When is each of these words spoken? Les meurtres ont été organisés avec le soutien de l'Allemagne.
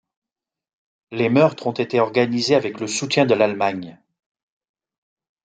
Les 1.11 1.29
meurtres 1.29 1.67
ont 1.67 1.73
été 1.73 1.99
organisés 1.99 2.55
avec 2.55 2.79
le 2.79 2.87
soutien 2.87 3.27
de 3.27 3.35
l'Allemagne. 3.35 4.01